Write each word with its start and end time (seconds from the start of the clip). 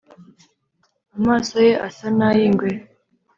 Amaso 1.17 1.55
ye 1.65 1.73
asa 1.87 2.07
nayingwe 2.17 2.69